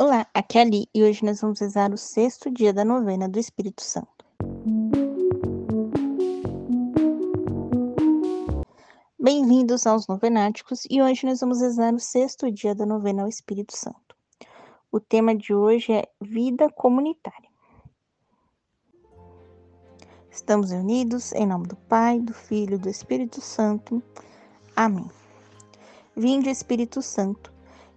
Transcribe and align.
Olá, 0.00 0.28
aqui 0.32 0.56
é 0.56 0.60
Ali 0.60 0.88
e 0.94 1.02
hoje 1.02 1.24
nós 1.24 1.40
vamos 1.40 1.58
rezar 1.58 1.92
o 1.92 1.98
sexto 1.98 2.48
dia 2.52 2.72
da 2.72 2.84
novena 2.84 3.28
do 3.28 3.36
Espírito 3.36 3.82
Santo. 3.82 4.24
Bem-vindos 9.18 9.88
aos 9.88 10.06
Novenáticos 10.06 10.84
e 10.88 11.02
hoje 11.02 11.26
nós 11.26 11.40
vamos 11.40 11.60
rezar 11.60 11.92
o 11.92 11.98
sexto 11.98 12.48
dia 12.48 12.76
da 12.76 12.86
novena 12.86 13.22
ao 13.22 13.28
Espírito 13.28 13.76
Santo. 13.76 14.14
O 14.92 15.00
tema 15.00 15.34
de 15.34 15.52
hoje 15.52 15.92
é 15.92 16.04
vida 16.20 16.70
comunitária. 16.70 17.50
Estamos 20.30 20.70
reunidos 20.70 21.32
em 21.32 21.44
nome 21.44 21.66
do 21.66 21.74
Pai, 21.74 22.20
do 22.20 22.32
Filho 22.32 22.76
e 22.76 22.78
do 22.78 22.88
Espírito 22.88 23.40
Santo. 23.40 24.00
Amém. 24.76 25.10
Vinde, 26.14 26.50
Espírito 26.50 27.02
Santo 27.02 27.57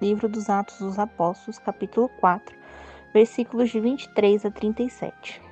Livro 0.00 0.30
dos 0.30 0.48
Atos 0.48 0.78
dos 0.78 0.98
Apóstolos, 0.98 1.58
capítulo 1.58 2.08
4, 2.20 2.56
versículos 3.12 3.68
de 3.68 3.78
23 3.78 4.46
a 4.46 4.50
37. 4.50 5.42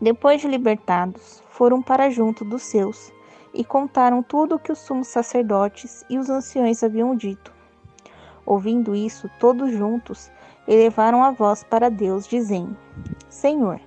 Depois 0.00 0.40
de 0.40 0.48
libertados, 0.48 1.42
foram 1.50 1.82
para 1.82 2.08
junto 2.08 2.46
dos 2.46 2.62
seus 2.62 3.12
e 3.52 3.62
contaram 3.62 4.22
tudo 4.22 4.54
o 4.54 4.58
que 4.58 4.72
os 4.72 4.78
sumos 4.78 5.08
sacerdotes 5.08 6.02
e 6.08 6.16
os 6.16 6.30
anciões 6.30 6.82
haviam 6.82 7.14
dito. 7.14 7.52
Ouvindo 8.46 8.94
isso, 8.94 9.30
todos 9.38 9.70
juntos 9.70 10.32
elevaram 10.66 11.22
a 11.22 11.30
voz 11.30 11.62
para 11.62 11.90
Deus, 11.90 12.26
dizendo: 12.26 12.74
Senhor, 13.28 13.82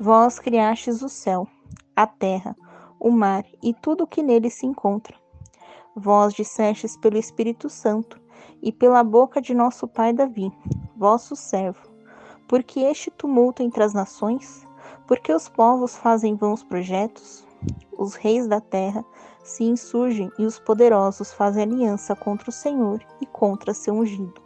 vós 0.00 0.40
criastes 0.40 1.00
o 1.00 1.08
céu, 1.08 1.46
a 1.94 2.08
terra, 2.08 2.56
o 2.98 3.08
mar 3.08 3.44
e 3.62 3.72
tudo 3.72 4.02
o 4.02 4.08
que 4.08 4.20
nele 4.20 4.50
se 4.50 4.66
encontra 4.66 5.14
Vós 5.96 6.32
dissestes 6.32 6.96
pelo 6.96 7.18
Espírito 7.18 7.68
Santo 7.68 8.20
e 8.62 8.70
pela 8.70 9.02
boca 9.02 9.40
de 9.40 9.52
nosso 9.52 9.88
pai 9.88 10.12
Davi, 10.12 10.52
vosso 10.96 11.34
servo, 11.34 11.80
porque 12.46 12.80
este 12.80 13.10
tumulto 13.10 13.62
entre 13.62 13.82
as 13.82 13.92
nações, 13.92 14.66
porque 15.06 15.32
os 15.32 15.48
povos 15.48 15.96
fazem 15.96 16.36
vãos 16.36 16.62
projetos, 16.62 17.44
os 17.98 18.14
reis 18.14 18.46
da 18.46 18.60
terra 18.60 19.04
se 19.42 19.64
insurgem 19.64 20.30
e 20.38 20.46
os 20.46 20.58
poderosos 20.58 21.32
fazem 21.32 21.64
aliança 21.64 22.14
contra 22.14 22.50
o 22.50 22.52
Senhor 22.52 23.04
e 23.20 23.26
contra 23.26 23.74
seu 23.74 23.94
ungido. 23.94 24.40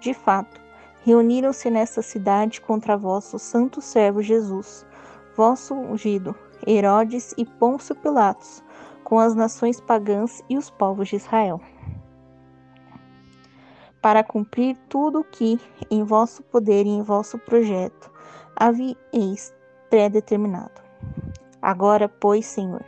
De 0.00 0.14
fato, 0.14 0.60
reuniram-se 1.02 1.68
nesta 1.68 2.00
cidade 2.00 2.60
contra 2.60 2.96
vosso 2.96 3.38
santo 3.38 3.80
servo 3.80 4.22
Jesus, 4.22 4.86
vosso 5.36 5.74
ungido, 5.74 6.34
Herodes 6.66 7.34
e 7.36 7.44
Pôncio 7.44 7.94
Pilatos, 7.96 8.62
com 9.04 9.18
as 9.18 9.34
nações 9.34 9.80
pagãs 9.80 10.42
e 10.48 10.56
os 10.56 10.70
povos 10.70 11.08
de 11.08 11.16
Israel, 11.16 11.60
para 14.00 14.24
cumprir 14.24 14.76
tudo 14.88 15.20
o 15.20 15.24
que 15.24 15.60
em 15.90 16.02
vosso 16.02 16.42
poder 16.42 16.86
e 16.86 16.90
em 16.90 17.02
vosso 17.02 17.38
projeto 17.38 18.10
havíeis 18.56 19.54
predeterminado. 19.88 20.82
Agora, 21.60 22.08
pois, 22.08 22.46
Senhor, 22.46 22.84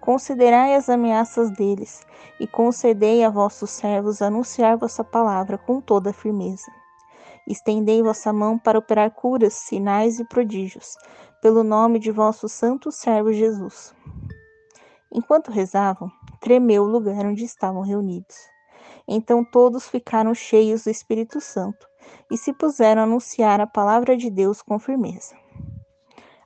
considerai 0.00 0.74
as 0.74 0.88
ameaças 0.88 1.50
deles 1.50 2.06
e 2.40 2.46
concedei 2.46 3.24
a 3.24 3.30
vossos 3.30 3.70
servos 3.70 4.22
anunciar 4.22 4.76
vossa 4.76 5.04
palavra 5.04 5.58
com 5.58 5.80
toda 5.80 6.12
firmeza. 6.12 6.70
Estendei 7.46 8.02
vossa 8.02 8.32
mão 8.32 8.58
para 8.58 8.78
operar 8.78 9.10
curas, 9.10 9.54
sinais 9.54 10.18
e 10.18 10.24
prodígios, 10.24 10.96
pelo 11.40 11.62
nome 11.62 11.98
de 11.98 12.10
vosso 12.10 12.48
santo 12.48 12.90
servo 12.90 13.32
Jesus 13.32 13.94
Enquanto 15.12 15.50
rezavam, 15.50 16.10
tremeu 16.40 16.82
o 16.82 16.88
lugar 16.88 17.24
onde 17.26 17.44
estavam 17.44 17.82
reunidos. 17.82 18.36
Então 19.08 19.44
todos 19.44 19.88
ficaram 19.88 20.34
cheios 20.34 20.84
do 20.84 20.90
Espírito 20.90 21.40
Santo 21.40 21.86
e 22.30 22.36
se 22.36 22.52
puseram 22.52 23.02
a 23.02 23.04
anunciar 23.04 23.60
a 23.60 23.66
palavra 23.66 24.16
de 24.16 24.30
Deus 24.30 24.62
com 24.62 24.78
firmeza. 24.78 25.36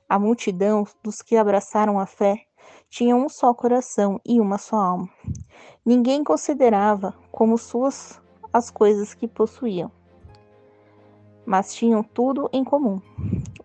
A 0.07 0.19
multidão 0.19 0.85
dos 1.03 1.21
que 1.21 1.37
abraçaram 1.37 1.99
a 1.99 2.05
fé 2.05 2.45
tinha 2.89 3.15
um 3.15 3.29
só 3.29 3.53
coração 3.53 4.19
e 4.25 4.39
uma 4.39 4.57
só 4.57 4.75
alma. 4.75 5.09
Ninguém 5.85 6.23
considerava 6.23 7.15
como 7.31 7.57
suas 7.57 8.21
as 8.53 8.69
coisas 8.69 9.13
que 9.13 9.27
possuíam, 9.27 9.89
mas 11.45 11.73
tinham 11.73 12.03
tudo 12.03 12.49
em 12.51 12.63
comum. 12.63 13.01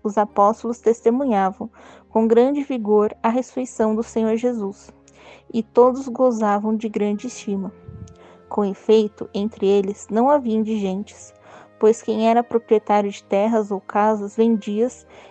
Os 0.03 0.17
apóstolos 0.17 0.79
testemunhavam 0.79 1.71
com 2.09 2.27
grande 2.27 2.63
vigor 2.63 3.15
a 3.23 3.29
ressurreição 3.29 3.95
do 3.95 4.03
Senhor 4.03 4.37
Jesus 4.37 4.95
e 5.53 5.63
todos 5.63 6.09
gozavam 6.09 6.77
de 6.77 6.89
grande 6.89 7.27
estima. 7.27 7.73
Com 8.49 8.65
efeito, 8.65 9.29
entre 9.35 9.67
eles 9.67 10.07
não 10.11 10.31
havia 10.31 10.57
indigentes, 10.57 11.35
pois 11.79 12.03
quem 12.03 12.29
era 12.29 12.43
proprietário 12.43 13.11
de 13.11 13.23
terras 13.25 13.71
ou 13.71 13.81
casas 13.81 14.37
vendia 14.37 14.89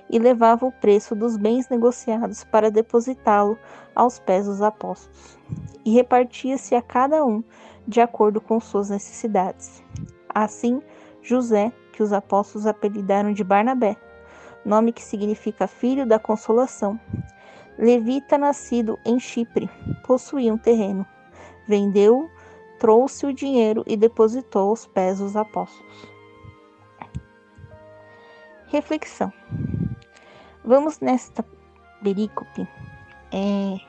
e 0.09 0.19
levava 0.19 0.65
o 0.65 0.71
preço 0.71 1.15
dos 1.15 1.37
bens 1.37 1.69
negociados 1.69 2.43
para 2.43 2.69
depositá-lo 2.69 3.57
aos 3.95 4.19
pés 4.19 4.45
dos 4.45 4.61
apóstolos, 4.61 5.37
e 5.83 5.91
repartia-se 5.93 6.75
a 6.75 6.81
cada 6.81 7.25
um 7.25 7.43
de 7.87 8.01
acordo 8.01 8.41
com 8.41 8.59
suas 8.59 8.89
necessidades. 8.89 9.83
Assim, 10.29 10.81
José, 11.21 11.71
que 11.93 12.03
os 12.03 12.11
apóstolos 12.11 12.67
apelidaram 12.67 13.31
de 13.31 13.43
Barnabé, 13.43 13.95
nome 14.65 14.91
que 14.91 15.03
significa 15.03 15.67
filho 15.67 16.05
da 16.05 16.19
consolação, 16.19 16.99
Levita, 17.77 18.37
nascido 18.37 18.97
em 19.05 19.19
Chipre, 19.19 19.69
possuía 20.05 20.53
um 20.53 20.57
terreno. 20.57 21.05
Vendeu, 21.67 22.29
trouxe 22.79 23.25
o 23.25 23.33
dinheiro 23.33 23.83
e 23.85 23.97
depositou 23.97 24.69
aos 24.69 24.85
pés 24.85 25.19
dos 25.19 25.35
apóstolos. 25.35 26.07
Reflexão. 28.67 29.31
Vamos 30.63 30.99
nesta 30.99 31.45
perícope 32.01 32.67
é, 33.31 33.79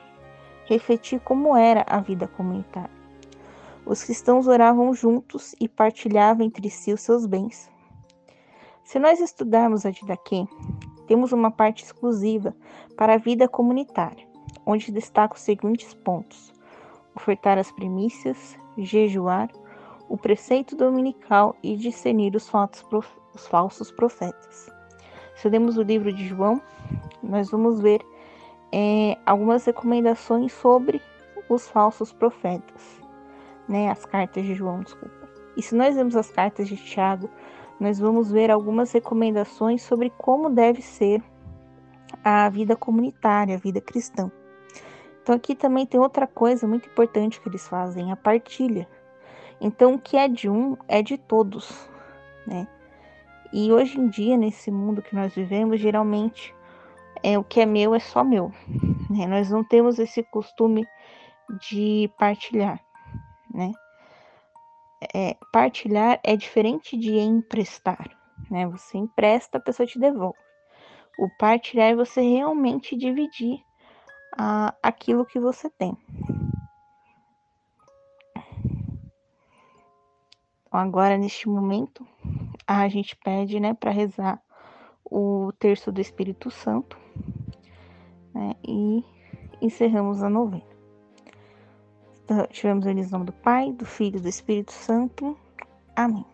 refletir 0.65 1.19
como 1.21 1.55
era 1.55 1.85
a 1.87 1.99
vida 2.01 2.27
comunitária. 2.27 2.97
Os 3.85 4.03
cristãos 4.03 4.47
oravam 4.47 4.93
juntos 4.93 5.55
e 5.61 5.69
partilhavam 5.69 6.45
entre 6.45 6.69
si 6.69 6.91
os 6.91 7.01
seus 7.01 7.25
bens. 7.25 7.69
Se 8.87 8.99
nós 8.99 9.19
estudarmos 9.19 9.85
a 9.85 9.91
Didaquê, 9.91 10.47
temos 11.07 11.33
uma 11.33 11.51
parte 11.51 11.83
exclusiva 11.83 12.55
para 12.95 13.15
a 13.15 13.17
vida 13.17 13.45
comunitária, 13.45 14.25
onde 14.65 14.93
destaca 14.93 15.35
os 15.35 15.41
seguintes 15.41 15.93
pontos: 15.93 16.53
ofertar 17.13 17.57
as 17.57 17.69
primícias, 17.69 18.57
jejuar, 18.77 19.49
o 20.07 20.17
preceito 20.17 20.73
dominical 20.73 21.53
e 21.61 21.75
discernir 21.75 22.33
os, 22.33 22.49
os 23.35 23.45
falsos 23.47 23.91
profetas. 23.91 24.71
Se 25.35 25.49
lemos 25.49 25.77
o 25.77 25.83
livro 25.83 26.13
de 26.13 26.25
João, 26.25 26.61
nós 27.21 27.51
vamos 27.51 27.81
ver 27.81 27.99
é, 28.71 29.17
algumas 29.25 29.65
recomendações 29.65 30.53
sobre 30.53 31.01
os 31.49 31.67
falsos 31.67 32.13
profetas, 32.13 33.01
né? 33.67 33.91
As 33.91 34.05
cartas 34.05 34.45
de 34.45 34.55
João, 34.55 34.79
desculpa. 34.79 35.27
E 35.57 35.61
se 35.61 35.75
nós 35.75 35.93
vemos 35.93 36.15
as 36.15 36.31
cartas 36.31 36.69
de 36.69 36.77
Tiago, 36.77 37.29
nós 37.79 37.99
vamos 37.99 38.31
ver 38.31 38.49
algumas 38.49 38.91
recomendações 38.91 39.81
sobre 39.81 40.09
como 40.17 40.49
deve 40.49 40.81
ser 40.81 41.23
a 42.23 42.49
vida 42.49 42.75
comunitária, 42.75 43.55
a 43.55 43.59
vida 43.59 43.79
cristã. 43.79 44.31
Então 45.21 45.35
aqui 45.35 45.55
também 45.55 45.85
tem 45.85 45.99
outra 45.99 46.25
coisa 46.25 46.67
muito 46.67 46.87
importante 46.87 47.39
que 47.39 47.49
eles 47.49 47.67
fazem, 47.67 48.11
a 48.11 48.15
partilha. 48.15 48.87
Então 49.59 49.95
o 49.95 49.99
que 49.99 50.17
é 50.17 50.27
de 50.27 50.49
um 50.49 50.77
é 50.87 51.01
de 51.01 51.17
todos, 51.17 51.89
né? 52.45 52.67
E 53.51 53.71
hoje 53.71 53.99
em 53.99 54.07
dia 54.07 54.37
nesse 54.37 54.71
mundo 54.71 55.01
que 55.01 55.15
nós 55.15 55.33
vivemos, 55.33 55.79
geralmente 55.79 56.55
é 57.23 57.37
o 57.37 57.43
que 57.43 57.61
é 57.61 57.65
meu 57.65 57.93
é 57.93 57.99
só 57.99 58.23
meu. 58.23 58.51
Né? 59.09 59.25
Nós 59.25 59.49
não 59.49 59.63
temos 59.63 59.99
esse 59.99 60.21
costume 60.23 60.85
de 61.61 62.11
partilhar, 62.17 62.79
né? 63.53 63.71
É, 65.13 65.37
partilhar 65.51 66.19
é 66.23 66.35
diferente 66.35 66.97
de 66.97 67.17
emprestar, 67.17 68.09
né? 68.49 68.67
Você 68.67 68.97
empresta, 68.97 69.57
a 69.57 69.61
pessoa 69.61 69.85
te 69.85 69.99
devolve. 69.99 70.37
O 71.19 71.29
partilhar 71.37 71.91
é 71.91 71.95
você 71.95 72.21
realmente 72.21 72.95
dividir 72.95 73.59
ah, 74.37 74.73
aquilo 74.83 75.25
que 75.25 75.39
você 75.39 75.69
tem. 75.69 75.97
Então, 80.77 80.79
agora, 80.79 81.17
neste 81.17 81.49
momento, 81.49 82.05
a 82.67 82.87
gente 82.87 83.15
pede, 83.15 83.59
né, 83.59 83.73
para 83.73 83.89
rezar 83.89 84.39
o 85.03 85.51
terço 85.57 85.91
do 85.91 86.01
Espírito 86.01 86.51
Santo, 86.51 86.97
né, 88.33 88.53
e 88.67 89.03
encerramos 89.61 90.21
a 90.21 90.29
novena. 90.29 90.76
Tivemos 92.51 92.85
o 92.85 93.11
nome 93.11 93.25
do 93.25 93.33
Pai, 93.33 93.71
do 93.71 93.85
Filho 93.85 94.17
e 94.17 94.21
do 94.21 94.27
Espírito 94.27 94.71
Santo. 94.71 95.37
Amém. 95.95 96.25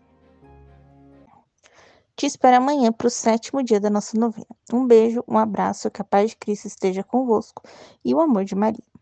Te 2.16 2.28
espero 2.28 2.58
amanhã 2.58 2.92
para 2.92 3.08
o 3.08 3.10
sétimo 3.10 3.64
dia 3.64 3.80
da 3.80 3.90
nossa 3.90 4.18
novena. 4.18 4.46
Um 4.72 4.86
beijo, 4.86 5.24
um 5.28 5.38
abraço, 5.38 5.90
que 5.90 6.02
a 6.02 6.06
paz 6.06 6.32
de 6.32 6.38
Cristo 6.38 6.68
esteja 6.68 7.04
convosco 7.04 7.64
e 8.06 8.14
o 8.14 8.20
amor 8.22 8.46
de 8.46 8.56
Maria. 8.56 8.93